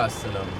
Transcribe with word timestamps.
على 0.00 0.10
السلامة. 0.10 0.50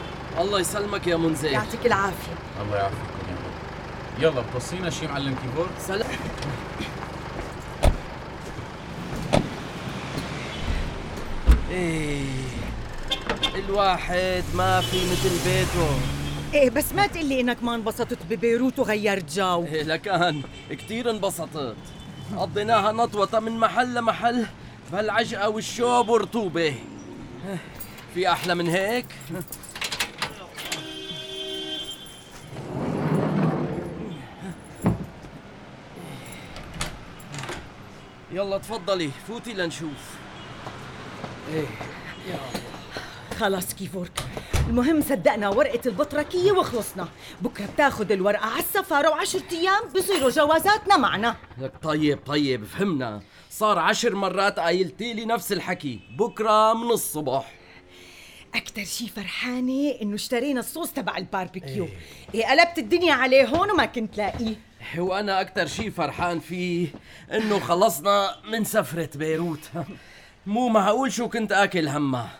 الله 0.41 0.61
يسلمك 0.61 1.07
يا 1.07 1.17
منزل 1.17 1.49
يعطيك 1.49 1.87
العافية. 1.87 2.33
الله 2.63 2.77
يعافيكم 2.77 3.03
يا 3.29 3.37
رب. 3.37 4.35
يلا 4.35 4.41
بتوصينا 4.51 4.91
شي 4.91 5.07
معلم 5.07 5.37
كيبورد 5.43 5.71
سلام. 5.79 6.11
إيه 11.71 12.25
الواحد 13.55 14.45
ما 14.55 14.81
في 14.81 14.97
مثل 14.97 15.51
بيته. 15.51 16.01
إيه 16.55 16.71
بس 16.71 16.93
ما 16.93 17.07
تقلي 17.07 17.41
إنك 17.41 17.63
ما 17.63 17.75
انبسطت 17.75 18.19
ببيروت 18.31 18.79
وغيرت 18.79 19.33
جو. 19.33 19.65
إيه 19.65 19.83
لكان 19.83 20.43
كتير 20.71 21.11
انبسطت. 21.11 21.77
قضيناها 22.37 22.93
نطوة 22.93 23.41
من 23.41 23.53
محل 23.53 23.95
لمحل 23.95 24.47
بهالعجقة 24.93 25.49
والشوب 25.49 26.09
ورطوبة. 26.09 26.75
في 28.15 28.33
أحلى 28.33 28.55
من 28.55 28.69
هيك؟ 28.69 29.07
يلا 38.33 38.59
تفضلي 38.59 39.11
فوتي 39.29 39.53
لنشوف. 39.53 40.17
إيه 41.53 41.67
خلاص 43.39 43.75
كيفورك. 43.75 44.21
المهم 44.69 45.01
صدقنا 45.01 45.49
ورقة 45.49 45.81
البطركية 45.87 46.53
وخلصنا. 46.53 47.09
بكرة 47.41 47.67
بتاخد 47.67 48.13
الورقة 48.13 48.47
على 48.47 48.59
السفارة 48.59 49.11
وعشرة 49.11 49.43
أيام 49.53 49.89
بصيروا 49.97 50.31
جوازاتنا 50.31 50.97
معنا. 50.97 51.37
لك 51.59 51.73
طيب 51.83 52.19
طيب 52.27 52.65
فهمنا. 52.65 53.23
صار 53.51 53.79
عشر 53.79 54.15
مرات 54.15 54.59
قايلتي 54.59 55.15
لي 55.15 55.25
نفس 55.25 55.53
الحكي. 55.53 56.01
بكرة 56.19 56.75
من 56.75 56.91
الصبح. 56.91 57.60
أكتر 58.55 58.85
شي 58.85 59.09
فرحانة 59.09 59.95
إنه 60.03 60.15
اشترينا 60.15 60.61
الصوص 60.61 60.93
تبع 60.93 61.17
الباربيكيو. 61.17 61.89
إيه. 62.35 62.47
قلبت 62.47 62.79
الدنيا 62.79 63.15
عليه 63.15 63.47
هون 63.47 63.71
وما 63.71 63.87
كنت 63.87 64.19
لاقيه 64.19 64.55
وأنا 64.99 65.41
أكتر 65.41 65.67
شي 65.67 65.91
فرحان 65.91 66.41
فيه 66.41 66.89
إنه 67.33 67.59
خلصنا 67.59 68.37
من 68.51 68.65
سفرة 68.65 69.11
بيروت. 69.15 69.71
مو 70.47 70.69
معقول 70.69 71.13
شو 71.13 71.29
كنت 71.29 71.53
آكل 71.53 71.89
همها 71.89 72.31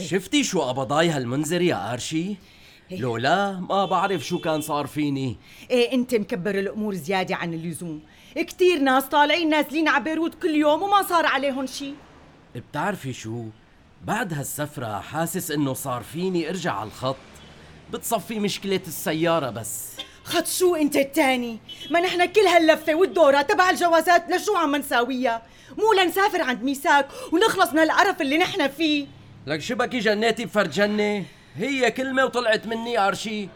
شفتي 0.00 0.44
شو 0.44 0.62
قبضاي 0.62 1.08
هالمنذر 1.08 1.62
يا 1.62 1.92
أرشي؟ 1.92 2.36
لولا 2.90 3.52
ما 3.52 3.84
بعرف 3.84 4.26
شو 4.26 4.38
كان 4.38 4.60
صار 4.60 4.86
فيني. 4.86 5.36
إيه 5.70 5.92
أنت 5.92 6.14
مكبر 6.14 6.58
الأمور 6.58 6.94
زيادة 6.94 7.36
عن 7.36 7.54
اللزوم. 7.54 8.02
كتير 8.36 8.78
ناس 8.78 9.04
طالعين 9.04 9.48
نازلين 9.48 9.88
على 9.88 10.04
بيروت 10.04 10.34
كل 10.42 10.54
يوم 10.54 10.82
وما 10.82 11.02
صار 11.02 11.26
عليهم 11.26 11.66
شي. 11.66 11.94
بتعرفي 12.54 13.12
شو؟ 13.12 13.44
بعد 14.06 14.34
هالسفرة 14.34 15.00
حاسس 15.00 15.50
إنه 15.50 15.74
صار 15.74 16.02
فيني 16.02 16.48
أرجع 16.48 16.72
على 16.72 16.86
الخط. 16.86 17.16
بتصفي 17.92 18.40
مشكلة 18.40 18.80
السيارة 18.86 19.50
بس. 19.50 19.96
خد 20.24 20.46
شو 20.46 20.74
أنت 20.74 20.96
التاني؟ 20.96 21.58
ما 21.90 22.00
نحن 22.00 22.24
كل 22.24 22.40
هاللفة 22.40 22.94
والدورة 22.94 23.42
تبع 23.42 23.70
الجوازات 23.70 24.30
لشو 24.30 24.56
عم 24.56 24.76
نساويها؟ 24.76 25.42
مو 25.78 25.92
لنسافر 25.92 26.42
عند 26.42 26.62
ميساك 26.62 27.08
ونخلص 27.32 27.72
من 27.72 27.78
هالقرف 27.78 28.20
اللي 28.20 28.38
نحن 28.38 28.68
فيه. 28.68 29.06
لك 29.46 29.60
شبكي 29.60 29.98
جنيتي 29.98 30.44
بفرد 30.44 30.70
جنة؟ 30.70 31.24
هي 31.56 31.90
كلمة 31.90 32.24
وطلعت 32.24 32.66
مني 32.66 32.98
أرشي. 32.98 33.48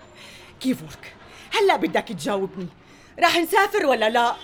كيفك 0.60 1.14
هلأ 1.52 1.76
بدك 1.76 2.08
تجاوبني. 2.08 2.66
رح 3.20 3.36
نسافر 3.36 3.86
ولا 3.86 4.10
لا؟ 4.10 4.34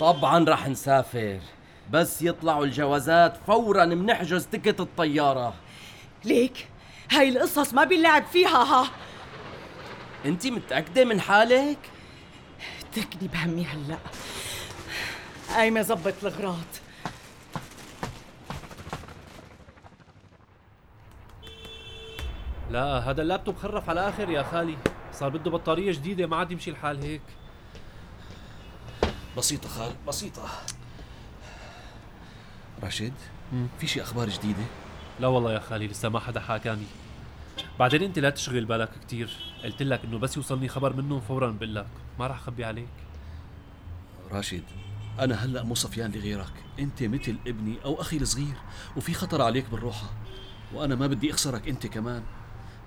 طبعا 0.00 0.44
رح 0.48 0.68
نسافر. 0.68 1.40
بس 1.90 2.22
يطلعوا 2.22 2.64
الجوازات 2.64 3.36
فورا 3.46 3.84
منحجز 3.84 4.46
تكت 4.46 4.80
الطيارة. 4.80 5.54
ليك 6.24 6.68
هاي 7.10 7.28
القصص 7.28 7.74
ما 7.74 7.84
بنلعب 7.84 8.24
فيها 8.26 8.64
ها. 8.64 8.90
أنت 10.24 10.46
متأكدة 10.46 11.04
من 11.04 11.20
حالك؟ 11.20 11.78
اتركني 12.80 13.28
بهمي 13.28 13.64
هلأ. 13.64 13.98
قايمة 15.48 15.82
زبط 15.82 16.14
الغراض. 16.22 16.64
لا 22.70 22.98
هذا 22.98 23.22
اللابتوب 23.22 23.56
خرف 23.56 23.90
على 23.90 24.00
الآخر 24.00 24.30
يا 24.30 24.42
خالي. 24.42 24.76
صار 25.12 25.28
بده 25.28 25.50
بطارية 25.50 25.92
جديدة 25.92 26.26
ما 26.26 26.36
عاد 26.36 26.52
يمشي 26.52 26.70
الحال 26.70 27.02
هيك. 27.02 27.22
بسيطة 29.36 29.68
خال 29.68 29.92
بسيطة. 30.08 30.48
راشد 32.82 33.12
في 33.78 33.86
شي 33.86 34.02
أخبار 34.02 34.28
جديدة؟ 34.28 34.64
لا 35.20 35.28
والله 35.28 35.52
يا 35.52 35.58
خالي 35.58 35.86
لسه 35.86 36.08
ما 36.08 36.20
حدا 36.20 36.40
حكاني 36.40 36.86
بعدين 37.78 38.02
أنت 38.02 38.18
لا 38.18 38.30
تشغل 38.30 38.64
بالك 38.64 38.90
كتير. 39.02 39.36
قلت 39.64 39.82
لك 39.82 40.04
إنه 40.04 40.18
بس 40.18 40.36
يوصلني 40.36 40.68
خبر 40.68 40.92
منهم 40.92 41.20
فورا 41.20 41.50
بقول 41.50 41.74
لك. 41.74 41.86
ما 42.18 42.26
راح 42.26 42.36
أخبي 42.36 42.64
عليك. 42.64 42.88
راشد 44.30 44.62
أنا 45.20 45.34
هلأ 45.34 45.62
مو 45.62 45.74
صفيان 45.74 46.12
لغيرك. 46.12 46.52
أنت 46.78 47.02
مثل 47.02 47.36
ابني 47.46 47.76
أو 47.84 48.00
أخي 48.00 48.16
الصغير 48.16 48.56
وفي 48.96 49.14
خطر 49.14 49.42
عليك 49.42 49.70
بالروحة. 49.70 50.10
وأنا 50.74 50.94
ما 50.94 51.06
بدي 51.06 51.30
أخسرك 51.30 51.68
أنت 51.68 51.86
كمان. 51.86 52.22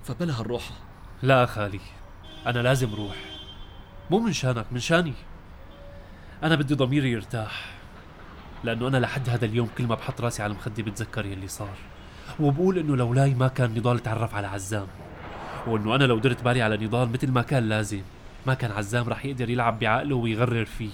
فبلا 0.04 0.40
هالروحة. 0.40 0.76
لا 1.24 1.46
خالي 1.46 1.80
أنا 2.46 2.60
لازم 2.60 2.96
روح. 2.96 3.16
مو 4.12 4.20
من 4.20 4.34
شانك 4.34 4.66
من 4.72 4.80
شاني. 4.80 5.14
أنا 6.44 6.56
بدي 6.56 6.74
ضميري 6.74 7.12
يرتاح. 7.12 7.77
لأنه 8.64 8.88
أنا 8.88 8.98
لحد 8.98 9.30
هذا 9.30 9.46
اليوم 9.46 9.70
كل 9.78 9.84
ما 9.84 9.96
بحط 9.96 10.22
راسي 10.22 10.44
على 10.44 10.52
المخدة 10.52 10.84
بتذكر 10.84 11.26
يلي 11.26 11.48
صار. 11.48 11.78
وبقول 12.40 12.78
إنه 12.78 12.96
لولاي 12.96 13.34
ما 13.34 13.48
كان 13.48 13.74
نضال 13.74 14.00
تعرف 14.00 14.36
على 14.36 14.48
عزام. 14.48 14.88
وإنه 15.68 15.96
أنا 15.96 16.04
لو 16.04 16.20
درت 16.20 16.44
بالي 16.44 16.62
على 16.62 16.78
نضال 16.78 17.10
مثل 17.10 17.32
ما 17.32 17.42
كان 17.42 17.70
لازم 17.70 18.02
ما 18.46 18.54
كان 18.54 18.72
عزام 18.72 19.10
رح 19.10 19.26
يقدر 19.26 19.50
يلعب 19.50 19.80
بعقله 19.80 20.16
ويغرر 20.16 20.66
فيه. 20.66 20.92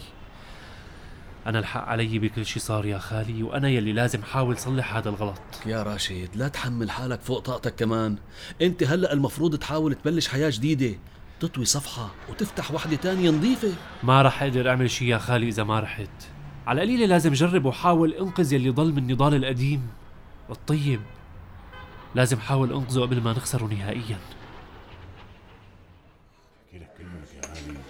أنا 1.47 1.59
الحق 1.59 1.87
علي 1.87 2.19
بكل 2.19 2.45
شي 2.45 2.59
صار 2.59 2.85
يا 2.85 2.97
خالي 2.97 3.43
وأنا 3.43 3.69
يلي 3.69 3.93
لازم 3.93 4.23
حاول 4.23 4.57
صلح 4.57 4.95
هذا 4.95 5.09
الغلط. 5.09 5.41
يا 5.65 5.83
راشد 5.83 6.29
لا 6.35 6.47
تحمل 6.47 6.91
حالك 6.91 7.21
فوق 7.21 7.39
طاقتك 7.39 7.75
كمان. 7.75 8.15
أنت 8.61 8.83
هلأ 8.83 9.13
المفروض 9.13 9.55
تحاول 9.55 9.93
تبلش 9.93 10.27
حياة 10.27 10.49
جديدة. 10.53 10.99
تطوي 11.39 11.65
صفحة 11.65 12.11
وتفتح 12.29 12.71
وحدة 12.71 12.95
تانية 12.95 13.29
نظيفة. 13.29 13.73
ما 14.03 14.21
رح 14.21 14.43
أقدر 14.43 14.69
أعمل 14.69 14.91
شي 14.91 15.07
يا 15.07 15.17
خالي 15.17 15.47
إذا 15.47 15.63
ما 15.63 15.79
رحت. 15.79 16.32
على 16.67 16.83
القليلة 16.83 17.05
لازم 17.05 17.31
اجرب 17.31 17.65
وحاول 17.65 18.13
انقذ 18.13 18.53
يلي 18.53 18.69
ضل 18.69 18.93
من 18.93 19.11
نضال 19.11 19.35
القديم 19.35 19.87
الطيب 20.49 21.01
لازم 22.15 22.39
حاول 22.39 22.73
انقذه 22.73 23.01
قبل 23.01 23.21
ما 23.21 23.31
نخسره 23.31 23.65
نهائيا. 23.65 24.17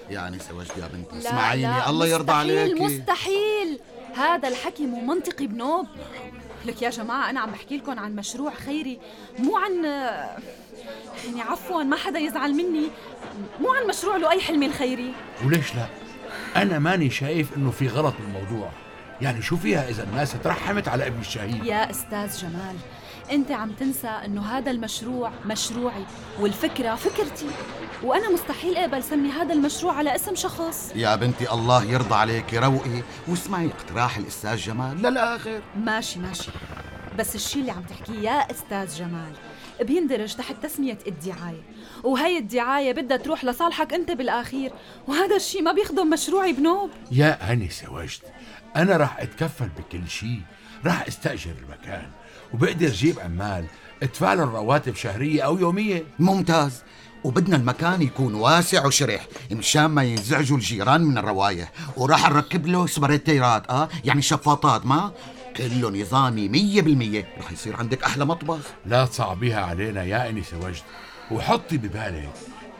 يعني 0.09 0.39
سوجت 0.39 0.77
يا 0.77 0.87
بنتي 0.87 1.17
اسمعيني 1.17 1.63
لا 1.63 1.89
الله 1.89 2.07
يرضى 2.07 2.31
عليك 2.31 2.81
مستحيل. 2.81 3.79
هذا 4.15 4.47
الحكي 4.47 4.85
مو 4.85 5.01
منطقي 5.01 5.47
بنوب. 5.47 5.87
لك 6.65 6.81
يا 6.81 6.89
جماعة 6.89 7.29
أنا 7.29 7.39
عم 7.39 7.51
بحكي 7.51 7.77
لكم 7.77 7.99
عن 7.99 8.15
مشروع 8.15 8.53
خيري 8.53 8.99
مو 9.39 9.57
عن 9.57 9.83
يعني 11.25 11.41
عفوا 11.41 11.83
ما 11.83 11.95
حدا 11.95 12.19
يزعل 12.19 12.53
مني. 12.53 12.87
مو 13.61 13.73
عن 13.73 13.87
مشروع 13.87 14.17
له 14.17 14.31
أي 14.31 14.41
حلم 14.41 14.71
خيري. 14.71 15.13
وليش 15.45 15.75
لا؟ 15.75 15.87
أنا 16.55 16.79
ماني 16.79 17.09
شايف 17.09 17.57
إنه 17.57 17.71
في 17.71 17.87
غلط 17.87 18.13
بالموضوع، 18.19 18.69
يعني 19.21 19.41
شو 19.41 19.57
فيها 19.57 19.89
إذا 19.89 20.03
الناس 20.03 20.33
ترحمت 20.43 20.87
على 20.87 21.07
ابن 21.07 21.19
الشهيد؟ 21.19 21.65
يا 21.65 21.91
أستاذ 21.91 22.37
جمال 22.37 22.75
أنت 23.31 23.51
عم 23.51 23.71
تنسى 23.71 24.07
إنه 24.07 24.41
هذا 24.41 24.71
المشروع 24.71 25.31
مشروعي 25.45 26.05
والفكرة 26.39 26.95
فكرتي. 26.95 27.47
وأنا 28.03 28.29
مستحيل 28.29 28.77
أقبل 28.77 29.03
سمي 29.03 29.29
هذا 29.29 29.53
المشروع 29.53 29.93
على 29.93 30.15
اسم 30.15 30.35
شخص. 30.35 30.91
يا 30.95 31.15
بنتي 31.15 31.51
الله 31.51 31.83
يرضى 31.83 32.15
عليك 32.15 32.53
روقي. 32.53 33.03
واسمعي 33.27 33.67
اقتراح 33.67 34.17
الأستاذ 34.17 34.55
جمال 34.55 35.01
للآخر. 35.01 35.61
ماشي 35.77 36.19
ماشي. 36.19 36.51
بس 37.19 37.35
الشي 37.35 37.59
اللي 37.59 37.71
عم 37.71 37.81
تحكيه 37.81 38.19
يا 38.19 38.51
أستاذ 38.51 38.95
جمال 38.97 39.33
بيندرج 39.81 40.35
تحت 40.35 40.55
تسمية 40.63 40.97
الدعاية. 41.07 41.63
وهي 42.03 42.37
الدعاية 42.37 42.91
بدها 42.91 43.17
تروح 43.17 43.45
لصالحك 43.45 43.93
أنت 43.93 44.11
بالأخير. 44.11 44.71
وهذا 45.07 45.35
الشي 45.35 45.61
ما 45.61 45.71
بيخدم 45.71 46.09
مشروعي 46.09 46.53
بنوب. 46.53 46.89
يا 47.11 47.53
أنسة 47.53 47.93
وجد، 47.93 48.21
أنا 48.75 48.97
راح 48.97 49.19
أتكفل 49.19 49.69
بكل 49.77 50.09
شيء، 50.09 50.41
راح 50.85 51.07
أستأجر 51.07 51.51
المكان، 51.63 52.09
وبقدر 52.53 52.87
جيب 52.87 53.19
عمال 53.19 53.65
أدفع 54.03 54.33
لهم 54.33 54.55
رواتب 54.55 54.95
شهرية 54.95 55.41
أو 55.41 55.57
يومية، 55.57 56.03
ممتاز. 56.19 56.83
وبدنا 57.23 57.55
المكان 57.55 58.01
يكون 58.01 58.33
واسع 58.33 58.85
وشرح 58.85 59.27
مشان 59.51 59.85
ما 59.85 60.03
ينزعجوا 60.03 60.57
الجيران 60.57 61.01
من 61.01 61.17
الروايح. 61.17 61.71
وراح 61.97 62.29
نركب 62.29 62.67
له 62.67 62.87
سبريتيرات 62.87 63.69
آه 63.69 63.89
يعني 64.05 64.21
شفاطات 64.21 64.85
ما؟ 64.85 65.11
كله 65.57 65.89
نظامي 66.01 66.49
مية 66.49 66.81
بالمية. 66.81 67.27
رح 67.39 67.51
يصير 67.51 67.75
عندك 67.75 68.03
أحلى 68.03 68.25
مطبخ. 68.25 68.73
لا 68.85 69.05
تصعبيها 69.05 69.61
علينا 69.61 70.03
يا 70.03 70.29
أنسة 70.29 70.57
وجد، 70.57 70.83
وحطي 71.31 71.77
ببالك 71.77 72.33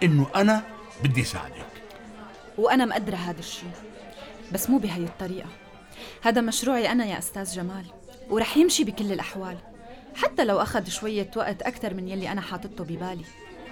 إنه 0.03 0.27
أنا 0.35 0.63
بدي 1.03 1.23
ساعدك. 1.23 1.67
وأنا 2.57 2.85
مقدرة 2.85 3.15
هذا 3.15 3.39
الشيء 3.39 3.71
بس 4.51 4.69
مو 4.69 4.77
بهي 4.77 5.03
الطريقة. 5.03 5.49
هذا 6.21 6.41
مشروعي 6.41 6.91
أنا 6.91 7.05
يا 7.05 7.17
أستاذ 7.19 7.55
جمال 7.55 7.85
ورح 8.29 8.57
يمشي 8.57 8.83
بكل 8.83 9.11
الأحوال. 9.11 9.57
حتى 10.15 10.45
لو 10.45 10.61
أخذ 10.61 10.89
شوية 10.89 11.31
وقت 11.35 11.61
أكثر 11.61 11.93
من 11.93 12.07
يلي 12.07 12.31
أنا 12.31 12.41
حاطته 12.41 12.83
ببالي 12.83 13.25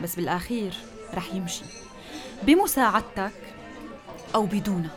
بس 0.03 0.15
بالأخير 0.15 0.74
رح 1.13 1.33
يمشي. 1.33 1.63
بمساعدتك 2.44 3.31
أو 4.36 4.45
بدونها 4.45 4.92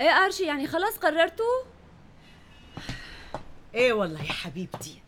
إيه 0.00 0.10
ارشي 0.10 0.42
يعني 0.44 0.66
خلاص 0.66 0.96
قررتوا؟ 0.98 1.62
إيه 3.74 3.92
والله 3.92 4.22
يا 4.24 4.32
حبيبتي 4.32 4.98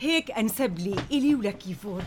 هيك 0.00 0.30
انسب 0.30 0.78
لي 0.78 0.96
إلي 1.10 1.34
ولكيفور 1.34 2.02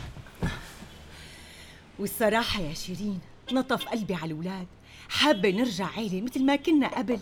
والصراحة 1.99 2.61
يا 2.61 2.73
شيرين 2.73 3.19
نطف 3.51 3.85
قلبي 3.87 4.13
على 4.15 4.25
الأولاد 4.25 4.67
حابة 5.09 5.49
نرجع 5.49 5.87
عيلة 5.87 6.21
مثل 6.21 6.45
ما 6.45 6.55
كنا 6.55 6.87
قبل 6.97 7.19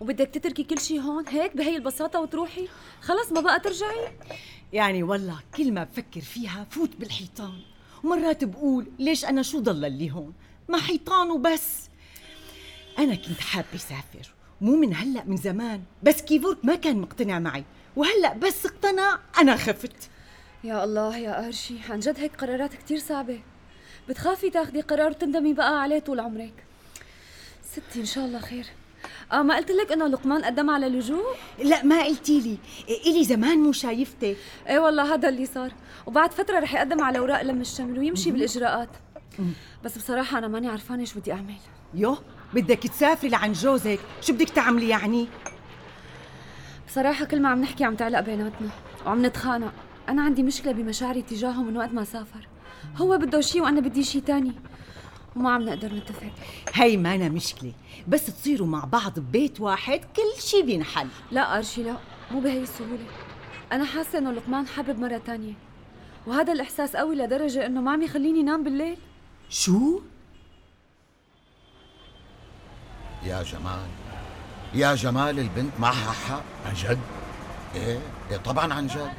وبدك 0.00 0.28
تتركي 0.28 0.64
كل 0.64 0.80
شيء 0.80 1.00
هون 1.00 1.28
هيك 1.28 1.56
بهي 1.56 1.76
البساطة 1.76 2.20
وتروحي؟ 2.20 2.68
خلص 3.00 3.32
ما 3.32 3.40
بقى 3.40 3.60
ترجعي؟ 3.60 4.08
يعني 4.72 5.02
والله 5.02 5.40
كل 5.56 5.72
ما 5.72 5.84
بفكر 5.84 6.20
فيها 6.20 6.66
فوت 6.70 6.96
بالحيطان 6.96 7.60
ومرات 8.04 8.44
بقول 8.44 8.86
ليش 8.98 9.24
أنا 9.24 9.42
شو 9.42 9.60
ضل 9.60 9.84
اللي 9.84 10.10
هون 10.10 10.32
ما 10.68 10.78
حيطان 10.78 11.30
وبس 11.30 11.81
أنا 12.98 13.14
كنت 13.14 13.40
حابه 13.40 13.66
أسافر 13.74 14.34
مو 14.60 14.76
من 14.76 14.94
هلأ 14.94 15.24
من 15.26 15.36
زمان. 15.36 15.82
بس 16.02 16.22
كيفورك 16.22 16.64
ما 16.64 16.74
كان 16.74 16.98
مقتنع 16.98 17.38
معي 17.38 17.64
وهلأ 17.96 18.34
بس 18.34 18.66
اقتنع 18.66 19.18
أنا 19.38 19.56
خفت. 19.56 20.10
يا 20.64 20.84
الله 20.84 21.16
يا 21.16 21.46
أرشي 21.46 21.74
عن 21.90 22.00
جد 22.00 22.18
هيك 22.18 22.36
قرارات 22.36 22.74
كتير 22.74 22.98
صعبة. 22.98 23.40
بتخافي 24.08 24.50
تاخدي 24.50 24.80
قرار 24.80 25.10
وتندمي 25.10 25.52
بقى 25.52 25.82
عليه 25.82 25.98
طول 25.98 26.20
عمرك؟ 26.20 26.64
ستي 27.70 28.00
إن 28.00 28.04
شاء 28.04 28.24
الله 28.24 28.38
خير. 28.38 28.66
آه 29.32 29.42
ما 29.42 29.56
قلت 29.56 29.70
لك 29.70 29.92
إنه 29.92 30.06
لقمان 30.06 30.44
قدم 30.44 30.70
على 30.70 30.88
لجوء؟ 30.88 31.36
لا 31.58 31.84
ما 31.84 32.04
قلتي 32.04 32.40
لي. 32.40 32.58
إلي 33.06 33.24
زمان 33.24 33.58
مو 33.58 33.72
شايفتك 33.72 34.36
إيه 34.68 34.78
والله 34.78 35.14
هذا 35.14 35.28
اللي 35.28 35.46
صار. 35.46 35.72
وبعد 36.06 36.32
فترة 36.32 36.58
رح 36.58 36.74
يقدم 36.74 37.00
على 37.04 37.18
أوراق 37.18 37.42
لم 37.42 37.60
الشمل 37.60 37.98
ويمشي 37.98 38.30
بالإجراءات. 38.30 38.88
بس 39.84 39.98
بصراحة 39.98 40.38
أنا 40.38 40.48
ماني 40.48 40.68
عرفانة 40.68 41.04
شو 41.04 41.20
بدي 41.20 41.32
أعمل. 41.32 41.54
يو 41.94 42.16
بدك 42.54 42.78
تسافري 42.78 43.30
لعند 43.30 43.54
جوزك؟ 43.54 44.00
شو 44.20 44.32
بدك 44.32 44.48
تعملي 44.48 44.88
يعني؟ 44.88 45.28
بصراحة 46.88 47.24
كل 47.24 47.42
ما 47.42 47.48
عم 47.48 47.60
نحكي 47.60 47.84
عم 47.84 47.94
تعلق 47.94 48.20
بيناتنا 48.20 48.68
وعم 49.06 49.26
نتخانق. 49.26 49.72
أنا 50.08 50.22
عندي 50.22 50.42
مشكلة 50.42 50.72
بمشاعري 50.72 51.22
تجاهه 51.22 51.62
من 51.62 51.76
وقت 51.76 51.92
ما 51.92 52.04
سافر. 52.04 52.48
هو 52.96 53.18
بده 53.18 53.40
شيء 53.40 53.62
وأنا 53.62 53.80
بدي 53.80 54.04
شيء 54.04 54.22
تاني. 54.22 54.52
وما 55.36 55.50
عم 55.50 55.62
نقدر 55.62 55.94
نتفق. 55.94 56.32
هي 56.74 56.96
ما 56.96 57.14
أنا 57.14 57.28
مشكلة. 57.28 57.72
بس 58.08 58.26
تصيروا 58.26 58.66
مع 58.66 58.84
بعض 58.84 59.18
ببيت 59.18 59.60
واحد 59.60 60.00
كل 60.16 60.42
شي 60.42 60.62
بينحل. 60.62 61.08
لا 61.30 61.56
أرشي 61.56 61.82
لا. 61.82 61.96
مو 62.30 62.40
بهي 62.40 62.62
السهولة. 62.62 63.06
أنا 63.72 63.84
حاسة 63.84 64.18
إنه 64.18 64.32
لقمان 64.32 64.66
حابب 64.66 64.98
مرة 64.98 65.18
تانية. 65.18 65.52
وهذا 66.26 66.52
الإحساس 66.52 66.96
قوي 66.96 67.16
لدرجة 67.16 67.66
إنه 67.66 67.80
ما 67.80 67.92
عم 67.92 68.02
يخليني 68.02 68.42
نام 68.42 68.62
بالليل. 68.62 68.96
شو؟ 69.48 70.00
يا 73.24 73.42
جمال. 73.42 73.88
يا 74.74 74.94
جمال 74.94 75.38
البنت 75.38 75.72
معها 75.78 76.12
حق 76.12 76.42
عن 76.66 76.74
جد؟ 76.74 76.98
إيه 77.74 77.98
إيه 78.30 78.36
طبعا 78.36 78.74
عن 78.74 78.86
جد. 78.86 79.12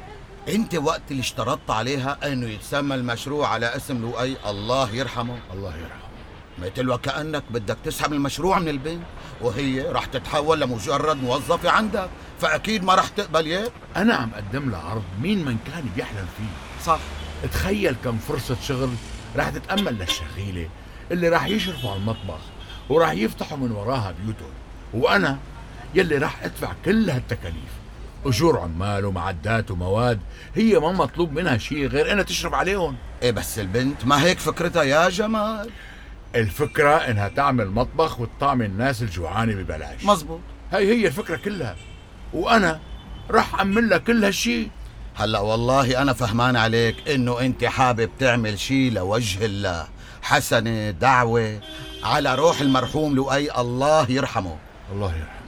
أنت 0.48 0.74
وقت 0.74 1.02
اللي 1.10 1.20
اشترطت 1.20 1.70
عليها 1.70 2.18
إنه 2.24 2.46
يتسمى 2.46 2.94
المشروع 2.94 3.48
على 3.48 3.76
اسم 3.76 4.02
لؤي 4.02 4.36
الله 4.46 4.90
يرحمه. 4.90 5.38
الله 5.54 5.70
يرحمه. 5.76 6.04
مثل 6.58 6.90
وكأنك 6.90 7.42
بدك 7.50 7.76
تسحب 7.84 8.12
المشروع 8.12 8.58
من 8.58 8.68
البنت 8.68 9.02
وهي 9.40 9.82
رح 9.82 10.04
تتحول 10.04 10.60
لمجرد 10.60 11.16
موظفة 11.16 11.70
عندك 11.70 12.08
فأكيد 12.40 12.84
ما 12.84 12.94
رح 12.94 13.08
تقبل 13.08 13.46
ياك 13.46 13.72
أنا 13.96 14.14
عم 14.14 14.30
أقدم 14.34 14.70
لها 14.70 14.80
عرض 14.80 15.02
مين 15.20 15.44
من 15.44 15.58
كان 15.66 15.90
بيحلم 15.96 16.26
فيه. 16.36 16.84
صح. 16.84 16.98
تخيل 17.52 17.96
كم 18.04 18.18
فرصة 18.18 18.56
شغل 18.62 18.90
رح 19.36 19.48
تتأمل 19.48 19.98
للشغيلة 19.98 20.68
اللي 21.10 21.28
رح 21.28 21.46
يشرفوا 21.46 21.90
على 21.90 21.98
المطبخ. 21.98 22.40
ورح 22.88 23.12
يفتحوا 23.12 23.58
من 23.58 23.72
وراها 23.72 24.14
بيوتهم 24.22 24.52
وأنا 24.94 25.38
يلي 25.94 26.16
رح 26.16 26.44
أدفع 26.44 26.72
كل 26.84 27.10
هالتكاليف. 27.10 27.74
أجور 28.26 28.58
عمال 28.58 29.04
ومعدات 29.04 29.70
ومواد 29.70 30.20
هي 30.54 30.78
ما 30.78 30.92
مطلوب 30.92 31.32
منها 31.32 31.58
شيء 31.58 31.86
غير 31.86 32.12
إنها 32.12 32.22
تشرف 32.22 32.54
عليهم. 32.54 32.96
إيه 33.22 33.30
بس 33.30 33.58
البنت 33.58 34.04
ما 34.04 34.22
هيك 34.22 34.38
فكرتها 34.38 34.82
يا 34.82 35.08
جمال؟ 35.08 35.70
الفكرة 36.34 36.94
إنها 36.96 37.28
تعمل 37.28 37.70
مطبخ 37.70 38.20
وتطعم 38.20 38.62
الناس 38.62 39.02
الجوعانة 39.02 39.54
ببلاش. 39.54 40.04
مزبوط. 40.04 40.40
هي 40.72 41.00
هي 41.00 41.06
الفكرة 41.06 41.36
كلها. 41.36 41.76
وأنا 42.32 42.80
رح 43.30 43.54
أعمل 43.54 43.88
لها 43.88 43.98
كل 43.98 44.24
هالشيء 44.24 44.70
هلا 45.16 45.40
والله 45.40 46.02
أنا 46.02 46.12
فهمان 46.12 46.56
عليك 46.56 47.08
إنه 47.08 47.40
أنت 47.40 47.64
حابب 47.64 48.10
تعمل 48.18 48.58
شيء 48.58 48.92
لوجه 48.92 49.44
الله. 49.44 49.88
حسنة 50.22 50.90
دعوة 50.90 51.60
على 52.02 52.34
روح 52.34 52.60
المرحوم 52.60 53.14
لؤي 53.14 53.60
الله 53.60 54.10
يرحمه. 54.10 54.56
الله 54.92 55.08
يرحمه. 55.08 55.44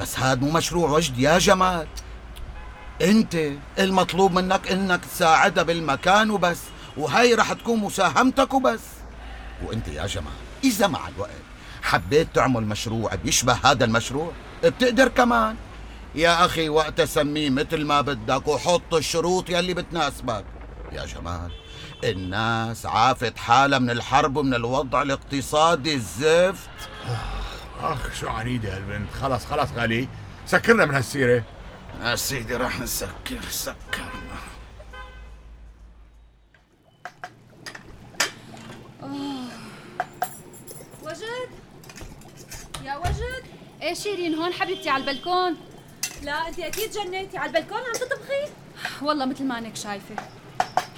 بس 0.00 0.18
هاد 0.18 0.42
مو 0.42 0.50
مشروع 0.50 0.90
وجد 0.90 1.18
يا 1.18 1.38
جمال. 1.38 1.86
أنت 3.02 3.36
المطلوب 3.78 4.32
منك 4.32 4.70
إنك 4.70 5.04
تساعدها 5.04 5.62
بالمكان 5.62 6.30
وبس 6.30 6.58
وهي 6.96 7.34
رح 7.34 7.52
تكون 7.52 7.78
مساهمتك 7.78 8.54
وبس. 8.54 8.80
وأنت 9.64 9.88
يا 9.88 10.06
جمال 10.06 10.32
إذا 10.64 10.86
مع 10.86 11.08
الوقت 11.08 11.30
حبيت 11.82 12.28
تعمل 12.34 12.62
مشروع 12.62 13.14
بيشبه 13.14 13.58
هذا 13.64 13.84
المشروع؟ 13.84 14.32
بتقدر 14.64 15.08
كمان. 15.08 15.56
يا 16.14 16.44
أخي 16.44 16.68
وقت 16.68 17.00
سميه 17.00 17.50
مثل 17.50 17.84
ما 17.84 18.00
بدك 18.00 18.48
وحط 18.48 18.94
الشروط 18.94 19.50
يلي 19.50 19.74
بتناسبك. 19.74 20.44
يا 20.92 21.06
جمال 21.06 21.52
الناس 22.04 22.86
عافت 22.86 23.38
حالها 23.38 23.78
من 23.78 23.90
الحرب 23.90 24.36
ومن 24.36 24.54
الوضع 24.54 25.02
الاقتصادي 25.02 25.94
الزفت. 25.94 26.70
آخ 27.80 28.14
شو 28.14 28.28
عنيدة 28.28 28.76
هالبنت. 28.76 29.10
خلص 29.22 29.44
خلص 29.44 29.70
غالي. 29.76 30.08
سكرنا 30.46 30.84
من 30.84 30.94
هالسيرة. 30.94 31.44
يا 32.02 32.16
سيدي 32.16 32.56
رح 32.56 32.80
نسكر 32.80 33.40
سكرنا. 33.50 34.38
وجد؟ 41.02 41.48
يا 42.84 42.96
وجد؟ 42.96 43.44
إيه 43.82 43.94
شيرين 43.94 44.34
هون 44.34 44.52
حبيبتي 44.52 44.90
على 44.90 45.04
البلكون. 45.04 45.56
لا 46.24 46.48
انت 46.48 46.58
أكيد 46.58 46.90
جنيتي. 46.90 47.38
على 47.38 47.48
البلكون 47.48 47.78
عم 47.78 47.92
تطبخي؟ 47.92 48.52
والله 49.02 49.24
مثل 49.24 49.44
ما 49.44 49.58
أنك 49.58 49.76
شايفة. 49.76 50.14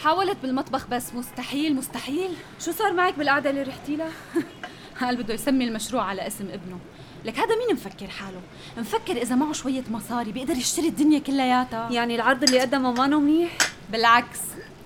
حاولت 0.03 0.37
بالمطبخ 0.43 0.87
بس 0.87 1.15
مستحيل 1.15 1.75
مستحيل. 1.75 2.35
شو 2.61 2.73
صار 2.73 2.93
معك 2.93 3.19
بالقعدة 3.19 3.51
اللي 3.51 3.63
رحتي 3.63 3.97
لها؟ 3.97 4.11
قال 5.01 5.17
بده 5.17 5.35
يسمي 5.35 5.65
المشروع 5.65 6.03
على 6.03 6.27
اسم 6.27 6.45
ابنه. 6.45 6.79
لك 7.25 7.39
هذا 7.39 7.57
مين 7.57 7.75
مفكر 7.75 8.07
حاله؟ 8.07 8.41
مفكر 8.79 9.17
إذا 9.17 9.35
معه 9.35 9.53
شوية 9.53 9.85
مصاري 9.91 10.33
بيقدر 10.33 10.55
يشتري 10.55 10.89
الدنيا 10.89 11.19
كلياتها. 11.19 11.91
يعني 11.93 12.15
العرض 12.15 12.43
اللي 12.43 12.61
قدمه 12.61 12.93
ما 12.93 13.07
منيح؟ 13.07 13.59
بالعكس 13.93 14.41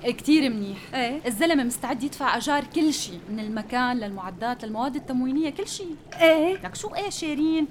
كتير 0.05 0.51
منيح. 0.51 0.79
إيه. 0.95 1.21
الزلمة 1.27 1.65
مستعد 1.65 2.03
يدفع 2.03 2.37
أجار 2.37 2.65
كل 2.65 2.95
شيء 2.95 3.21
من 3.31 3.41
المكان 3.41 3.99
للمعدات 3.99 4.65
للمواد 4.65 4.97
التموينية 4.97 5.51
كل 5.51 5.69
شيء 5.69 5.97
إيه. 6.21 6.55
لك 6.55 6.75
شو 6.75 6.95
إيه 6.95 7.11
شيرين؟ 7.11 7.67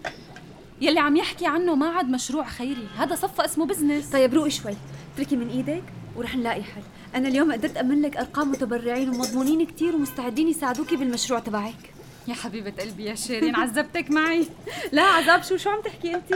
يلي 0.82 1.00
عم 1.00 1.16
يحكي 1.16 1.48
عنه 1.48 1.76
ما 1.76 1.90
عاد 1.90 2.10
مشروع 2.10 2.44
خيري. 2.48 2.88
هذا 2.98 3.16
صفى 3.16 3.46
اسمه 3.46 3.66
business 3.66 4.10
طيب 4.10 4.34
روقي 4.34 4.50
شوي. 4.50 4.74
اتركي 5.16 5.36
من 5.36 5.50
إيدك 5.50 5.84
ورح 6.16 6.36
نلاقي 6.36 6.64
حل. 6.64 6.82
أنا 7.16 7.28
اليوم 7.28 7.52
قدرت 7.52 7.78
أمن 7.78 8.02
لك 8.02 8.18
أرقام 8.18 8.52
متبرعين 8.52 9.10
ومضمونين 9.10 9.66
كتير 9.66 9.96
ومستعدين 9.96 10.48
يساعدوكي 10.48 10.96
بالمشروع 10.96 11.40
تبعك. 11.40 11.94
يا 12.28 12.34
حبيبة 12.34 12.74
قلبي 12.80 13.06
يا 13.06 13.16
شيرين 13.16 13.56
عذبتك 13.56 14.12
معي. 14.12 14.48
لا 14.92 15.02
عذاب 15.02 15.44
شو 15.44 15.58
شو 15.58 15.70
عم 15.70 15.82
تحكي 15.82 16.16
انت 16.16 16.36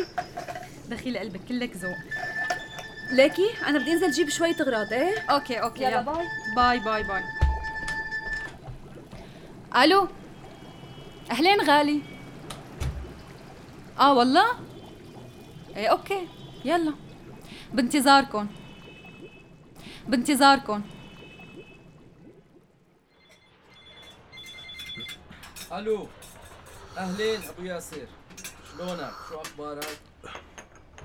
دخيل 0.89 1.17
قلبك 1.17 1.39
كلك 1.49 1.75
ذوق. 1.75 1.97
ليكي 3.11 3.49
أنا 3.67 3.79
بدي 3.79 3.93
أنزل 3.93 4.11
جيب 4.11 4.29
شوية 4.29 4.55
اغراض 4.61 4.93
إيه؟ 4.93 5.19
okay 5.19 5.55
okay 5.55 5.83
يلا. 5.83 6.01
Bye. 6.01 6.25
Bye 6.55 6.79
bye 6.79 7.03
bye. 7.03 7.23
ألو. 9.83 10.07
أهلين 11.31 11.61
غالي. 11.61 12.01
آه 13.99 14.13
والله؟ 14.13 14.45
إيه 15.75 15.87
أوكي. 15.87 16.27
يلا. 16.65 16.93
بانتظاركم. 17.73 18.47
بانتظاركم. 20.07 20.81
ألو. 25.71 26.07
أهلين 26.97 27.39
أبو 27.49 27.63
ياسر. 27.63 28.07
شلونك؟ 28.77 29.11
شو 29.29 29.41
أخبارك؟ 29.41 29.99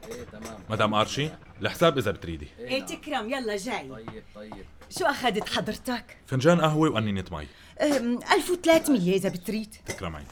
إيه 0.09 0.25
تمام. 0.25 0.59
مدام 0.71 0.95
أرشي 0.95 1.31
الحساب 1.61 1.99
إذا 1.99 2.11
بتريدي. 2.11 2.49
إيه 2.59 2.83
تكرم. 2.83 3.31
يلا 3.31 3.57
جاي. 3.57 3.89
طيب 3.89 4.23
طيب. 4.35 4.65
شو 4.99 5.05
أخذت 5.05 5.49
حضرتك؟ 5.49 6.17
فنجان 6.27 6.61
قهوة 6.61 6.91
وقنينه 6.91 7.25
مي 7.33 7.47
أم، 7.81 8.19
1300 8.33 9.15
إذا 9.17 9.29
بتريد. 9.29 9.77
تكرم 9.87 10.17
عينك. 10.17 10.29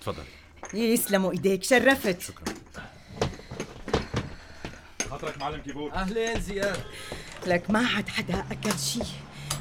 تفضلي. 0.00 0.24
يسلموا 0.74 1.32
إيديك 1.32 1.64
شرفت. 1.64 2.20
شكرا. 2.20 2.54
خاطرك 5.10 5.38
معلم 5.38 5.60
كيبور 5.60 5.92
أهلين 5.92 6.40
زياد. 6.40 6.76
لك 7.46 7.70
ما 7.70 7.86
عاد 7.86 8.08
حدا 8.08 8.44
أكل 8.50 8.78
شي. 8.78 9.00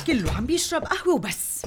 كله 0.08 0.32
عم 0.32 0.46
بيشرب 0.46 0.84
قهوة 0.84 1.16
وبس. 1.16 1.62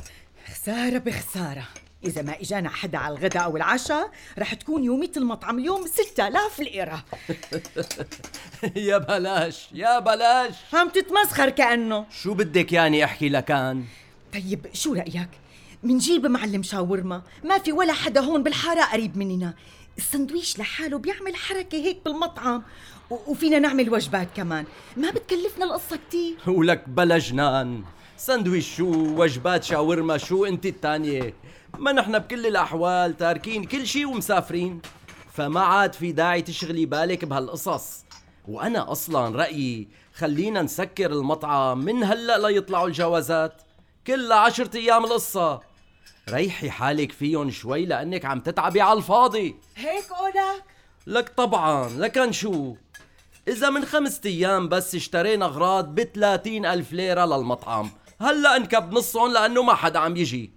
خسارة 0.53 0.99
بخسارة. 0.99 1.65
إذا 2.05 2.23
ما 2.23 2.41
إجانا 2.41 2.69
حدا 2.69 2.99
على 2.99 3.15
الغداء 3.19 3.45
أو 3.45 3.57
العشاء 3.57 4.11
رح 4.39 4.55
تكون 4.55 4.85
يومية 4.85 5.11
المطعم 5.17 5.59
اليوم 5.59 5.87
6000 5.87 6.59
ليرة. 6.61 7.05
يا 8.77 8.99
بلاش 8.99 9.69
يا 9.73 9.99
بلاش. 9.99 10.55
عم 10.73 10.89
تتمسخر 10.89 11.51
كأنه. 11.51 12.07
شو 12.23 12.35
بدك 12.35 12.73
ياني 12.73 13.05
أحكي 13.05 13.29
لكان؟ 13.29 13.85
طيب 14.33 14.67
شو 14.73 14.95
رأيك؟ 14.95 15.29
منجيب 15.85 16.27
معلم 16.27 16.63
شاورما. 16.63 17.23
ما 17.45 17.59
في 17.59 17.73
ولا 17.73 17.93
حدا 17.93 18.21
هون 18.21 18.43
بالحارة 18.43 18.83
قريب 18.83 19.17
مننا. 19.17 19.55
السندويش 19.99 20.59
لحاله 20.59 20.99
بيعمل 20.99 21.37
حركة 21.37 21.79
هيك 21.79 22.01
بالمطعم. 22.05 22.63
وفينا 23.11 23.59
نعمل 23.59 23.93
وجبات 23.93 24.29
كمان. 24.37 24.65
ما 24.97 25.11
بتكلفنا 25.11 25.65
القصة 25.65 25.99
كتير. 26.09 26.37
ولك 26.47 26.89
بلا 26.89 27.19
جنان 27.19 27.85
سندويش 28.17 28.77
شو 28.77 28.91
وجبات 28.93 29.65
شاورما 29.65 30.19
شو 30.19 30.45
انت 30.45 30.67
التانية. 30.67 31.35
ما 31.79 31.93
نحن 31.93 32.19
بكل 32.19 32.47
الأحوال 32.47 33.17
تاركين 33.17 33.65
كل 33.65 33.87
شي 33.87 34.05
ومسافرين. 34.05 34.81
فما 35.33 35.61
عاد 35.61 35.93
في 35.93 36.13
داعي 36.13 36.43
تشغلي 36.43 36.87
بالك 36.87 37.25
بهالقصص. 37.25 38.05
وأنا 38.49 38.93
أصلا 38.93 39.37
رأيي 39.37 39.89
خلينا 40.15 40.63
نسكر 40.63 41.13
المطعم 41.13 41.79
من 41.79 42.05
هلأ 42.05 42.39
ليطلعوا 42.39 42.87
الجوازات. 42.87 43.63
كل 44.07 44.33
عشرة 44.33 44.77
أيام 44.77 45.05
القصة. 45.05 45.74
ريحي 46.31 46.71
حالك 46.71 47.13
فيهم 47.13 47.51
شوي 47.51 47.87
لأنك 47.87 48.25
عم 48.25 48.41
تتعبي 48.41 48.81
على 48.81 48.99
الفاضي. 48.99 49.57
هيك 49.77 50.05
قولك؟ 50.05 50.65
لك 51.07 51.29
طبعا 51.29 51.89
لكن 51.89 52.33
شو؟ 52.33 52.77
إذا 53.49 53.71
من 53.71 53.85
خمسة 53.85 54.21
أيام 54.27 54.69
بس 54.69 54.95
اشترينا 54.95 55.45
أغراض 55.45 55.95
بثلاثين 55.95 56.67
ألف 56.67 56.93
ليرة 56.93 57.25
للمطعم. 57.25 57.91
هلأ 58.21 58.57
انكب 58.57 58.93
نصهم 58.93 59.33
لأنه 59.33 59.63
ما 59.63 59.75
حدا 59.75 59.99
عم 59.99 60.17
يجي. 60.17 60.53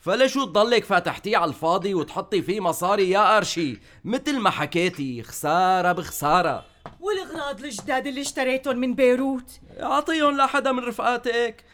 فلشو 0.00 0.44
تضلك 0.44 0.84
فاتحتيه 0.84 1.36
على 1.36 1.48
الفاضي 1.48 1.94
وتحطي 1.94 2.42
فيه 2.42 2.60
مصاري 2.60 3.10
يا 3.10 3.36
قرشي 3.36 3.78
مثل 4.04 4.38
ما 4.38 4.50
حكيتي 4.50 5.22
خسارة 5.22 5.92
بخسارة. 5.92 6.64
والأغراض 7.00 7.64
الجداد 7.64 8.06
اللي 8.06 8.20
اشتريتهم 8.20 8.76
من 8.76 8.94
بيروت؟ 8.94 9.60
أعطيهم 9.80 10.36
لحدا 10.36 10.72
من 10.72 10.78
رفقاتك. 10.78 11.64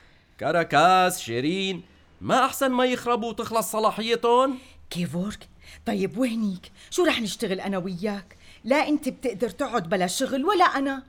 كركاس 0.40 1.20
شيرين 1.20 1.93
ما 2.20 2.44
أحسن 2.44 2.70
ما 2.70 2.84
يخربوا 2.84 3.28
وتخلص 3.28 3.72
صلاحيتهم؟ 3.72 4.58
كيفورك 4.90 5.48
طيب 5.86 6.18
وهنيك؟ 6.18 6.72
شو 6.90 7.04
رح 7.04 7.20
نشتغل 7.20 7.60
أنا 7.60 7.78
وياك؟ 7.78 8.36
لا 8.64 8.88
أنت 8.88 9.08
بتقدر 9.08 9.50
تقعد 9.50 9.88
بلا 9.88 10.06
شغل 10.06 10.44
ولا 10.44 10.64
أنا. 10.64 11.02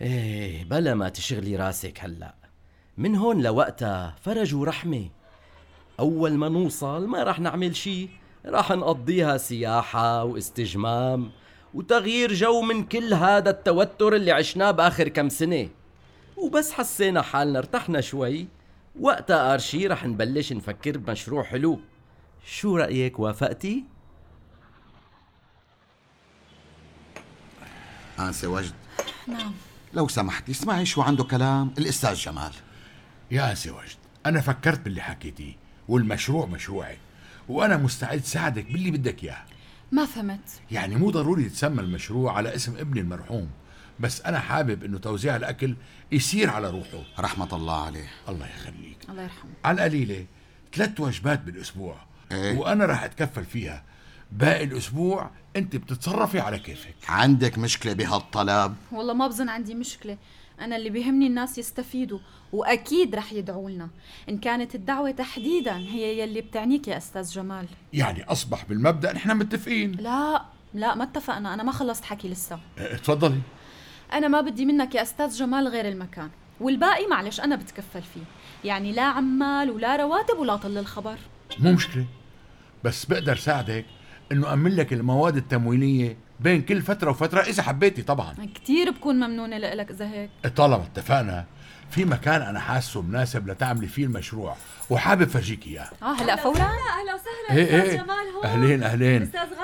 إيه 0.00 0.64
بلا 0.64 0.94
ما 0.94 1.08
تشغلي 1.08 1.56
راسك 1.56 1.98
هلأ. 2.00 2.34
من 2.98 3.16
هون 3.16 3.42
لوقتها 3.42 4.16
فرج 4.22 4.54
ورحمة. 4.54 5.08
أول 6.00 6.32
ما 6.32 6.48
نوصل 6.48 7.06
ما 7.06 7.22
رح 7.22 7.40
نعمل 7.40 7.76
شي. 7.76 8.08
رح 8.46 8.72
نقضيها 8.72 9.36
سياحة 9.36 10.24
واستجمام 10.24 11.30
وتغيير 11.74 12.32
جو 12.32 12.60
من 12.60 12.84
كل 12.84 13.14
هذا 13.14 13.50
التوتر 13.50 14.16
اللي 14.16 14.32
عشناه 14.32 14.70
بآخر 14.70 15.08
كم 15.08 15.28
سنة. 15.28 15.68
وبس 16.36 16.72
حسينا 16.72 17.22
حالنا 17.22 17.58
ارتحنا 17.58 18.00
شوي. 18.00 18.46
وقتها 19.00 19.54
آرشي 19.54 19.86
رح 19.86 20.04
نبلش 20.04 20.52
نفكر 20.52 20.98
بمشروع 20.98 21.42
حلو. 21.42 21.80
شو 22.46 22.76
رأيك 22.76 23.18
وافقتي؟ 23.18 23.84
أنسة 28.18 28.48
وجد 28.48 28.74
نعم. 29.28 29.52
لو 29.94 30.08
سمحتي 30.08 30.52
اسمعي 30.52 30.86
شو 30.86 31.02
عنده 31.02 31.24
كلام 31.24 31.74
الأستاذ 31.78 32.14
جمال. 32.14 32.52
يا 33.30 33.50
أنسي 33.50 33.70
وجد 33.70 33.96
أنا 34.26 34.40
فكرت 34.40 34.80
باللي 34.80 35.00
حكيتيه 35.00 35.54
والمشروع 35.88 36.46
مشروعي 36.46 36.98
وأنا 37.48 37.76
مستعد 37.76 38.24
ساعدك 38.24 38.64
باللي 38.72 38.90
بدك 38.90 39.24
إياه. 39.24 39.44
ما 39.92 40.06
فهمت. 40.06 40.60
يعني 40.70 40.96
مو 40.96 41.10
ضروري 41.10 41.42
يتسمى 41.42 41.80
المشروع 41.80 42.32
على 42.36 42.54
اسم 42.54 42.76
ابني 42.76 43.00
المرحوم. 43.00 43.50
بس 44.00 44.20
أنا 44.20 44.38
حابب 44.38 44.84
إنه 44.84 44.98
توزيع 44.98 45.36
الأكل 45.36 45.76
يصير 46.12 46.50
على 46.50 46.70
روحه. 46.70 47.02
رحمة 47.18 47.48
الله 47.52 47.84
عليه. 47.84 48.08
الله 48.28 48.46
يخليك. 48.46 48.98
الله 49.08 49.22
يرحمه. 49.22 49.50
على 49.64 49.74
القليلة 49.74 50.26
ثلاث 50.74 51.00
وجبات 51.00 51.40
بالأسبوع. 51.40 51.96
إيه؟ 52.32 52.58
وأنا 52.58 52.84
راح 52.86 53.02
أتكفل 53.02 53.44
فيها. 53.44 53.82
باقي 54.32 54.64
الأسبوع 54.64 55.30
أنت 55.56 55.76
بتتصرفي 55.76 56.40
على 56.40 56.58
كيفك. 56.58 56.94
عندك 57.08 57.58
مشكلة 57.58 57.92
بهالطلب. 57.92 58.76
والله 58.92 59.14
ما 59.14 59.26
بظن 59.26 59.48
عندي 59.48 59.74
مشكلة. 59.74 60.18
أنا 60.60 60.76
اللي 60.76 60.90
بيهمني 60.90 61.26
الناس 61.26 61.58
يستفيدوا 61.58 62.18
وأكيد 62.52 63.14
رح 63.14 63.32
يدعوا 63.32 63.70
لنا. 63.70 63.88
إن 64.28 64.38
كانت 64.38 64.74
الدعوة 64.74 65.10
تحديدا 65.10 65.76
هي 65.76 66.20
يلي 66.20 66.40
بتعنيك 66.40 66.88
يا 66.88 66.96
أستاذ 66.96 67.30
جمال. 67.30 67.66
يعني 67.92 68.24
أصبح 68.24 68.64
بالمبدأ 68.64 69.12
نحن 69.12 69.36
متفقين. 69.36 69.92
لا 69.92 70.42
لا 70.74 70.94
ما 70.94 71.04
اتفقنا. 71.04 71.54
أنا 71.54 71.62
ما 71.62 71.72
خلصت 71.72 72.04
حكي 72.04 72.28
لسه. 72.28 72.58
آه، 72.78 72.96
تفضلي. 72.96 73.40
أنا 74.12 74.28
ما 74.28 74.40
بدي 74.40 74.66
منك 74.66 74.94
يا 74.94 75.02
أستاذ 75.02 75.30
جمال 75.38 75.68
غير 75.68 75.88
المكان 75.88 76.30
والباقي 76.60 77.06
معلش 77.06 77.40
أنا 77.40 77.56
بتكفل 77.56 78.02
فيه. 78.02 78.20
يعني 78.64 78.92
لا 78.92 79.02
عمال 79.02 79.70
ولا 79.70 79.96
رواتب 79.96 80.38
ولا 80.38 80.56
طل 80.56 80.78
الخبر. 80.78 81.16
مو 81.58 81.72
مشكلة 81.72 82.04
بس 82.84 83.04
بقدر 83.04 83.36
ساعدك 83.36 83.84
إنه 84.32 84.52
أمن 84.52 84.76
لك 84.76 84.92
المواد 84.92 85.36
التموينية 85.36 86.16
بين 86.40 86.62
كل 86.62 86.82
فترة 86.82 87.10
وفترة 87.10 87.40
إذا 87.40 87.62
حبيتي 87.62 88.02
طبعا. 88.02 88.34
كتير 88.54 88.90
بكون 88.90 89.16
ممنونة 89.16 89.58
لك 89.58 89.90
إذا 89.90 90.08
هيك. 90.08 90.30
طالما 90.56 90.82
اتفقنا 90.84 91.44
في 91.90 92.04
مكان 92.04 92.42
أنا 92.42 92.60
حاسه 92.60 93.02
مناسب 93.02 93.48
لتعملي 93.48 93.86
فيه 93.86 94.04
المشروع 94.04 94.56
وحابب 94.90 95.28
فرجيك 95.28 95.66
إياه. 95.66 95.90
آه 96.02 96.12
هلا 96.12 96.36
فورا. 96.36 96.62
أهلا 96.62 97.14
وسهلا. 97.14 97.50
إيه 97.58 97.64
أستاذ 97.64 97.90
إيه. 97.90 97.96
جمال 97.96 98.34
هون. 98.36 98.44
أهلين 98.44 98.82
أهلين. 98.82 99.22
أستاذ 99.22 99.55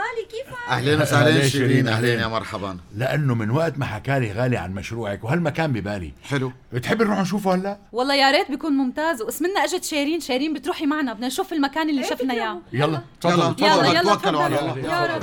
أهلين 0.69 1.03
وسهلين 1.03 1.49
شيرين،. 1.49 1.89
أهلين 1.89 2.19
يا 2.19 2.27
مرحبا. 2.27 2.79
لأنه 2.97 3.35
من 3.35 3.51
وقت 3.51 3.79
ما 3.79 3.87
حكالي 3.87 4.33
غالي 4.33 4.57
عن 4.57 4.75
مشروعك 4.75 5.25
وهالمكان 5.25 5.73
ببالي. 5.73 6.13
حلو. 6.25 6.53
بتحبي 6.73 7.05
نروح 7.05 7.21
نشوفه 7.21 7.55
هلا؟ 7.55 7.79
والله 7.93 8.15
يا 8.15 8.31
ريت 8.31 8.51
بيكون 8.51 8.73
ممتاز. 8.73 9.23
واسمنا 9.23 9.65
إجت 9.65 9.85
شيرين 9.85 10.21
شيرين 10.21 10.55
بتروحي 10.55 10.87
معنا. 10.87 11.13
بدنا 11.13 11.27
نشوف 11.27 11.53
المكان 11.53 11.91
اللي 11.91 12.05
شفنا 12.05 12.35
إياه. 12.35 12.59
يلا 12.73 12.85
يلا. 12.85 13.03
تفضل 13.21 13.65
يلا 13.67 13.87
يلا 13.87 14.15
توكلوا 14.15 14.43
على 14.43 14.57
تفضل. 14.57 14.79
الله. 14.79 14.93
يا 14.93 15.17
رب. 15.17 15.23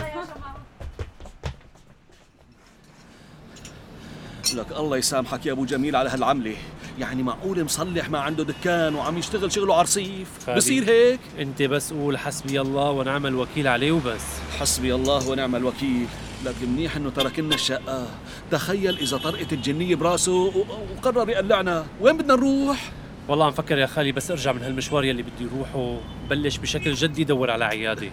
لك 4.55 4.72
الله 4.72 4.98
يسامحك 4.98 5.46
يا 5.46 5.51
أبو 5.51 5.65
جميل 5.65 5.96
على 5.96 6.10
هالعملة. 6.10 6.55
يعني 7.00 7.24
معقول 7.24 7.63
مصلح 7.63 8.10
ما 8.10 8.20
عنده 8.20 8.44
دكان 8.44 8.96
وعم 8.96 9.18
يشتغل 9.18 9.51
شغله 9.51 9.75
عرصيف. 9.75 10.50
بصير 10.50 10.89
هيك؟ 10.89 11.20
انت 11.39 11.62
بس 11.62 11.94
قول 11.94 12.18
حسبي 12.18 12.62
الله 12.62 12.91
ونعم 12.91 13.25
الوكيل 13.25 13.68
عليه 13.68 13.91
وبس. 13.91 14.25
حسبي 14.60 14.96
الله 14.96 15.29
ونعم 15.29 15.56
الوكيل. 15.56 16.08
لك 16.46 16.56
منيح 16.62 16.96
إنه 16.96 17.10
ترك 17.10 17.39
لنا 17.39 17.56
الشقة. 17.56 18.08
تخيل 18.51 18.98
إذا 18.98 19.18
طرقت 19.18 19.53
الجنية 19.53 19.96
براسه 19.96 20.65
وقرر 20.98 21.29
يقلعنا. 21.29 21.86
وين 22.01 22.18
بدنا 22.18 22.36
نروح؟ 22.36 22.91
والله 23.27 23.46
عم 23.46 23.51
فكر 23.51 23.77
يا 23.77 23.86
خالي 23.86 24.12
بس 24.12 24.32
ارجع 24.32 24.51
من 24.51 24.62
هالمشوار 24.62 25.03
يلي 25.03 25.24
بدي 25.24 25.48
روحه 25.58 25.98
بلش 26.29 26.58
بشكل 26.58 26.94
جدي 26.94 27.24
دور 27.24 27.51
على 27.51 27.65
عيادة. 27.65 28.10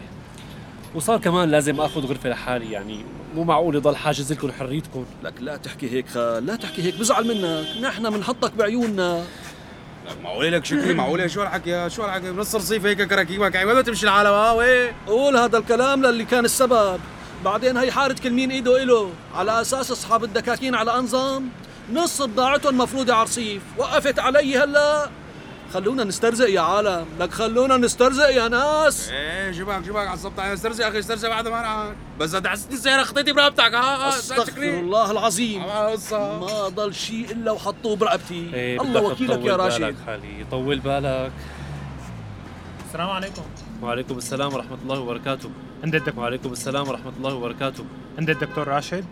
وصار 0.96 1.18
كمان 1.18 1.50
لازم 1.50 1.80
آخذ 1.80 2.06
غرفة 2.06 2.30
لحالي 2.30 2.72
يعني 2.72 3.04
مو 3.34 3.44
معقول 3.44 3.74
يضل 3.74 3.96
حاجز 3.96 4.32
لكم 4.32 4.52
حريتكم 4.52 5.04
لك 5.24 5.34
لا 5.40 5.56
تحكي 5.56 5.90
هيك 5.90 6.08
خال 6.08 6.46
لا 6.46 6.56
تحكي 6.56 6.82
هيك 6.82 6.98
بزعل 6.98 7.26
منك. 7.26 7.82
نحن 7.82 8.10
بنحطك 8.10 8.52
بعيوننا. 8.54 9.24
معقول 10.24 10.52
لك 10.52 10.64
شكري 10.64 10.94
معقول 10.94 11.30
شو 11.30 11.40
هالحكي؟ 11.42 11.90
شو 11.90 12.02
هالحكي؟ 12.02 12.30
بنص 12.30 12.54
رصيف 12.54 12.86
هيك 12.86 13.02
كراكيبك. 13.02 13.54
يعني 13.54 13.66
وين 13.66 13.82
بتمشي 13.82 14.04
العالم؟ 14.04 14.30
ها 14.30 14.52
وين؟ 14.52 14.92
قول 15.06 15.36
هذا 15.36 15.58
الكلام 15.58 16.02
للي 16.02 16.24
كان 16.24 16.44
السبب. 16.44 17.00
بعدين 17.44 17.76
هي 17.76 17.92
حارة 17.92 18.16
كل 18.22 18.30
مين 18.30 18.50
إيده 18.50 18.82
إله. 18.82 19.10
على 19.34 19.60
أساس 19.60 19.90
أصحاب 19.90 20.24
الدكاكين 20.24 20.74
على 20.74 20.98
أنظام 20.98 21.48
نص 21.92 22.22
بضاعتهم 22.22 22.78
مفروضة 22.78 23.14
عرصيف 23.14 23.62
وقفت 23.78 24.18
علي 24.18 24.58
هلا. 24.58 25.10
خلونا 25.74 26.04
نسترزق 26.04 26.48
يا 26.50 26.60
عالم. 26.60 27.06
لك 27.20 27.32
خلونا 27.32 27.76
نسترزق 27.76 28.28
يا 28.28 28.48
ناس. 28.48 29.08
إيه 29.08 29.52
شباك 29.52 29.84
شباك 29.84 30.08
عصبت 30.08 30.38
علي 30.38 30.54
استرزق 30.54 30.84
يا 30.84 30.88
أخي 30.88 30.98
استرزق 30.98 31.28
بعد 31.28 31.48
ما 31.48 31.60
أنا 31.60 31.96
بس 32.20 32.34
اذا 32.34 32.50
حسيت 32.50 32.72
السيارة 32.72 33.02
خطيتي 33.02 33.32
برقبتك. 33.32 33.74
ها 33.74 34.08
أستغفر 34.08 34.62
الله 34.62 35.10
العظيم. 35.10 35.62
ما 36.12 36.68
ضل 36.68 36.94
شيء 36.94 37.30
إلا 37.30 37.52
وحطوه 37.52 37.96
برقبتي. 37.96 38.54
إيه 38.54 38.82
الله 38.82 39.02
وكيلك 39.02 39.30
يا 39.30 39.56
بالك 39.56 39.60
راشد. 39.60 39.96
خالي 40.06 40.46
طول 40.50 40.78
بالك. 40.78 41.32
السلام 42.88 43.10
عليكم. 43.10 43.42
وعليكم 43.82 44.18
السلام 44.18 44.54
ورحمة 44.54 44.78
الله 44.82 45.00
وبركاته. 45.00 45.50
عند 45.84 45.94
الدكتور 45.94 46.20
وعليكم 46.20 46.52
السلام 46.52 46.88
ورحمة 46.88 47.12
الله 47.18 47.34
وبركاته. 47.34 47.84
عند 48.18 48.30
الدكتور 48.30 48.68
راشد؟ 48.68 49.04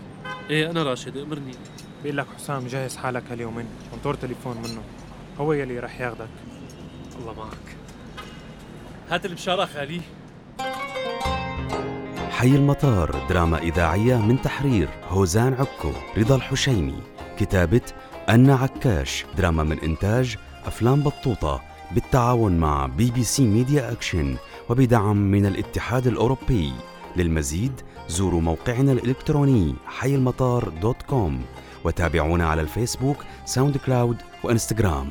إيه 0.50 0.70
أنا 0.70 0.82
راشد 0.82 1.16
أمرني. 1.16 1.54
بيقول 2.02 2.18
لك 2.18 2.26
حسام 2.36 2.66
جهز 2.66 2.96
حالك 2.96 3.22
هاليومين. 3.30 3.66
منطور 3.92 4.14
تليفون 4.14 4.56
منه. 4.56 4.82
هو 5.40 5.52
يلي 5.52 5.78
رح 5.78 6.00
ياخدك. 6.00 6.28
الله 7.20 7.32
معك. 7.32 7.76
هات 9.10 9.26
البشاره 9.26 9.64
خالي 9.64 10.00
حي 12.30 12.48
المطار 12.48 13.26
دراما 13.28 13.58
إذاعية 13.58 14.16
من 14.16 14.42
تحرير 14.42 14.88
هوزان 15.08 15.54
عكو 15.54 15.92
رضا 16.16 16.36
الحشيمي. 16.36 16.98
كتابة 17.38 17.80
أنا 18.28 18.54
عكاش 18.54 19.24
دراما 19.36 19.62
من 19.62 19.80
إنتاج 19.80 20.36
أفلام 20.66 21.02
بطوطة 21.02 21.62
بالتعاون 21.92 22.58
مع 22.58 22.86
BBC 22.86 23.46
Media 23.46 23.92
Action 23.92 24.36
وبدعم 24.68 25.16
من 25.16 25.46
الاتحاد 25.46 26.06
الأوروبي. 26.06 26.72
للمزيد 27.16 27.80
زوروا 28.08 28.40
موقعنا 28.40 28.92
الإلكتروني 28.92 29.74
حي 29.86 30.14
المطار 30.14 30.68
dot 30.68 31.02
com 31.02 31.42
وتابعونا 31.84 32.48
على 32.48 32.62
الفيسبوك 32.62 33.16
ساوند 33.44 33.76
كلاود 33.76 34.22
وإنستغرام 34.43 35.09